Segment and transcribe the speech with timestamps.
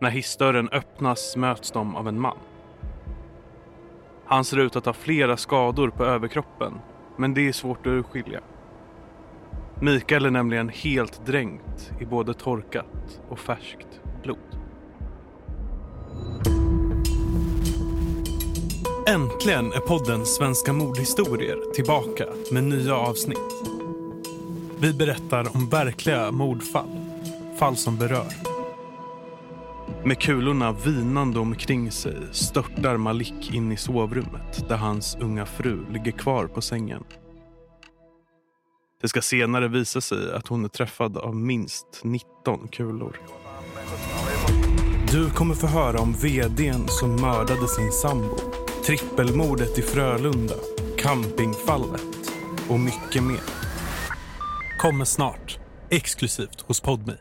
[0.00, 2.38] När hissdörren öppnas möts de av en man.
[4.26, 6.72] Han ser ut att ha flera skador på överkroppen,
[7.16, 8.40] men det är svårt att urskilja.
[9.80, 14.38] Mikael är nämligen helt dränkt i både torkat och färskt blod.
[19.08, 23.38] Äntligen är podden Svenska mordhistorier tillbaka med nya avsnitt.
[24.78, 27.00] Vi berättar om verkliga mordfall,
[27.58, 28.53] fall som berör.
[30.04, 36.12] Med kulorna vinande omkring sig störtar Malik in i sovrummet där hans unga fru ligger
[36.12, 37.04] kvar på sängen.
[39.02, 43.20] Det ska senare visa sig att hon är träffad av minst 19 kulor.
[45.10, 48.36] Du kommer få höra om vdn som mördade sin sambo,
[48.86, 50.54] trippelmordet i Frölunda,
[50.98, 52.32] campingfallet
[52.68, 53.42] och mycket mer.
[54.80, 55.58] Kommer snart,
[55.90, 57.14] exklusivt hos Podme.